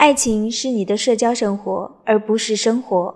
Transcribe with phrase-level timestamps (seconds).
[0.00, 3.14] 爱情是你的社交生活，而不是生活；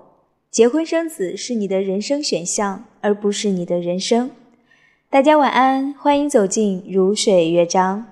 [0.51, 4.31] 结婚生子是你的人生选项，而不是你的人生。
[5.09, 8.05] 大家晚安，欢迎走进如水乐章。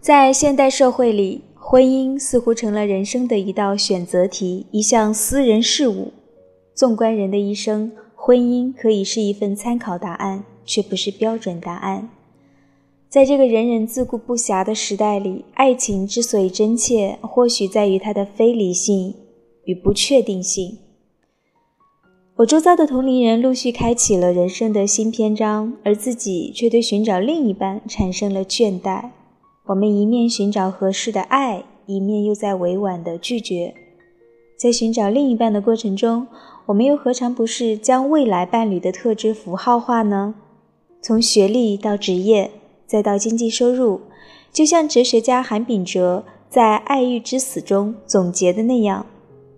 [0.00, 6.10] 在现代社会里，婚姻似乎成了人生的一道选择题，一项私人事务。
[6.74, 12.08] 纵观人的一生，婚姻可以是一份参考答案，却不是标准答案。
[13.10, 19.14] 在这个人人自顾不暇的时代里，爱情之所以真切，或许在于它的非理性
[19.64, 20.78] 与不确定性。
[22.36, 29.10] 我周遭的同龄人陆续开启了人生的新篇章，而自己却对寻找另一半产生了倦怠。
[29.70, 33.72] 我们一面寻找合适的爱，一面又在委婉的拒绝。
[34.56, 36.26] 在寻找另一半的过程中，
[36.66, 40.34] 我们又何尝不是将未来伴侣的特质符号化呢？
[41.00, 42.50] 从学历到职业，
[42.84, 44.00] 再到经济收入，
[44.52, 49.06] 就像哲学家韩炳哲在《爱欲之死》中总结的那样，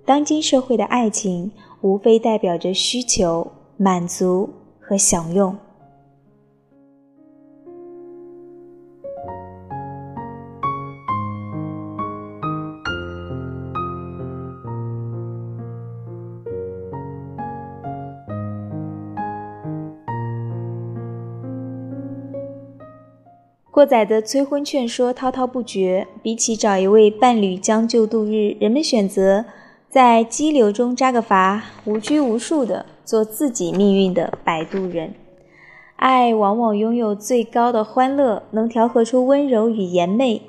[0.04, 5.56] 当今社会的爱情无非代表着需求、满足和享用。
[23.72, 29.46] 过载的催婚劝说滔滔不绝，比起找一位伴侣将就度日，人们选择
[29.88, 35.14] 在激流中扎个筏，无拘无束地做自己命运的摆渡人。
[35.96, 40.42] 爱往往拥有最高的欢乐，能调和出温柔与颜媚，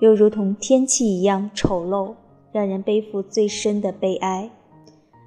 [0.00, 2.14] 又如同天气一样丑陋，
[2.50, 4.50] 让人背负最深的悲哀。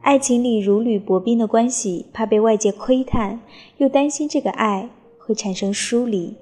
[0.02, 3.40] 爱情里如履薄冰的关系，怕被外界窥探，
[3.78, 6.36] 又担心这个爱会产生疏离。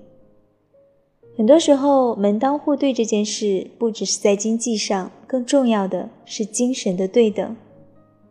[1.38, 7.56] 很多时候，门当户对这件事不只是在经济上，更重要的是精神的对等。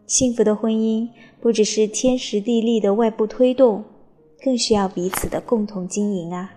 [0.07, 1.07] 幸福的婚姻
[1.41, 3.85] 不只是天时地利的外部推动，
[4.43, 6.51] 更需要彼此的共同经营啊。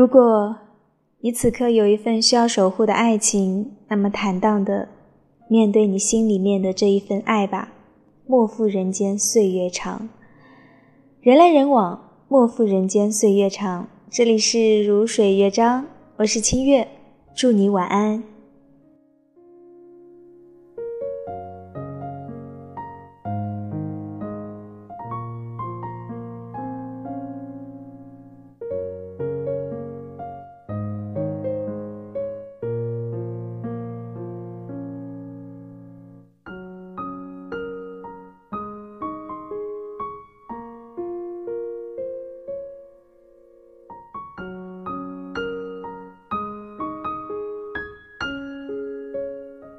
[0.00, 0.56] 如果
[1.20, 4.88] 你此刻有一份需要守护的爱情，那么坦荡的
[5.46, 7.70] 面对你心里面的这一份爱吧。
[8.26, 10.08] 莫负人间岁月长，
[11.20, 13.88] 人来人往，莫负人间岁月长。
[14.08, 15.84] 这里是如水乐章，
[16.16, 16.88] 我是清月，
[17.34, 18.29] 祝你晚安。